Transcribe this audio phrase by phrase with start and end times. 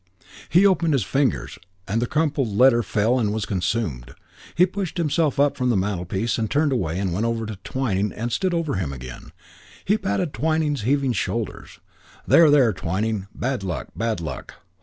[0.49, 4.15] He opened his fingers, and the crumpled letter fell and was consumed.
[4.55, 8.31] He pushed himself up from the mantlepiece and turned and went over to Twyning and
[8.31, 9.31] stood over him again.
[9.85, 11.79] He patted Twyning's heaving shoulders.
[12.25, 13.27] "There, there, Twyning.
[13.35, 13.89] Bad luck.
[13.95, 14.55] Bad luck.